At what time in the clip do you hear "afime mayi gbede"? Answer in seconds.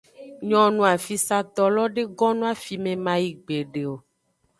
2.53-3.83